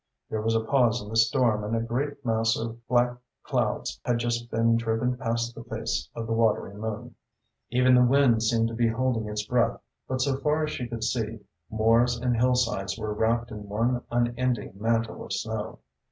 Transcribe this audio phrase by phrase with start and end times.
[0.31, 4.17] There was a pause in the storm and a great mass of black clouds had
[4.17, 7.13] just been driven past the face of the watery moon.
[7.69, 11.03] Even the wind seemed to be holding its breath, but so far as she could
[11.03, 15.77] see, moors and hillsides were wrapped in one unending mantle of snow.